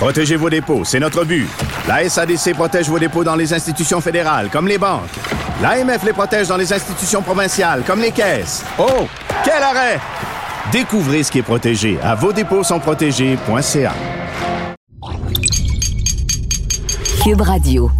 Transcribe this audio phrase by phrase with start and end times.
[0.00, 1.46] Protégez vos dépôts, c'est notre but.
[1.86, 5.10] La SADC protège vos dépôts dans les institutions fédérales, comme les banques.
[5.60, 8.64] L'AMF les protège dans les institutions provinciales, comme les caisses.
[8.78, 9.06] Oh,
[9.44, 10.00] quel arrêt!
[10.72, 13.92] Découvrez ce qui est protégé à vos dépôts sont protégés.ca.
[17.22, 17.90] Cube Radio.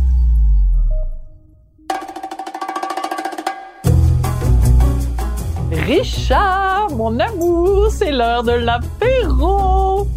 [5.71, 10.09] Richard, mon amour, c'est l'heure de l'apéro.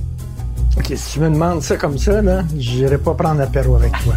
[0.95, 4.15] Si tu me demandes ça comme ça, là, j'irai pas prendre l'apéro avec toi.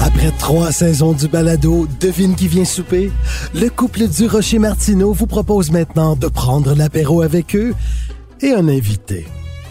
[0.00, 3.10] Après trois saisons du balado Devine qui vient souper,
[3.54, 7.74] le couple du Rocher Martineau vous propose maintenant de prendre l'apéro avec eux
[8.40, 9.26] et un invité.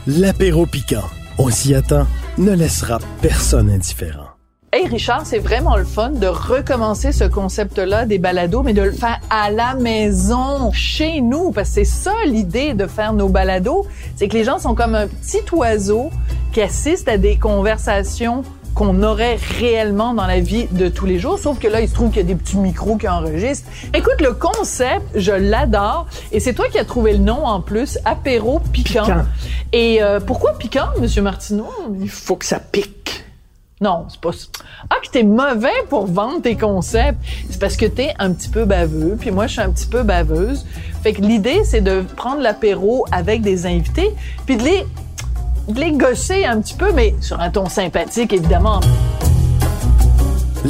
[0.06, 1.08] L'apéro piquant.
[1.38, 2.06] On s'y attend,
[2.38, 4.23] ne laissera personne indifférent.
[4.76, 8.92] Hey Richard, c'est vraiment le fun de recommencer ce concept-là des balados, mais de le
[8.92, 13.86] faire à la maison, chez nous, parce que c'est ça l'idée de faire nos balados,
[14.16, 16.10] c'est que les gens sont comme un petit oiseau
[16.54, 18.42] qui assiste à des conversations
[18.74, 21.94] qu'on aurait réellement dans la vie de tous les jours, sauf que là, il se
[21.94, 23.70] trouve qu'il y a des petits micros qui enregistrent.
[23.94, 28.00] Écoute, le concept, je l'adore, et c'est toi qui as trouvé le nom en plus,
[28.06, 29.04] apéro piquant.
[29.04, 29.26] Piquant.
[29.72, 31.70] Et euh, pourquoi piquant, Monsieur Martineau?
[32.02, 33.03] Il faut que ça pique.
[33.84, 34.46] Non, c'est pas ça.
[34.90, 37.20] Ah, que t'es mauvais pour vendre tes concepts.
[37.50, 40.04] C'est parce que t'es un petit peu baveux, puis moi, je suis un petit peu
[40.04, 40.66] baveuse.
[41.04, 44.12] Fait que l'idée, c'est de prendre l'apéro avec des invités,
[44.46, 44.86] puis de les,
[45.68, 48.80] de les gosser un petit peu, mais sur un ton sympathique, évidemment.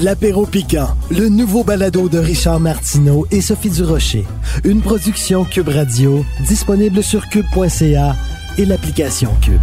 [0.02, 4.26] L'apéro piquant, le nouveau balado de Richard Martineau et Sophie Durocher.
[4.64, 8.16] Une production Cube Radio, disponible sur cube.ca
[8.58, 9.62] et l'application Cube.